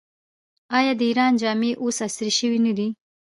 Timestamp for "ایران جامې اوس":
1.09-1.97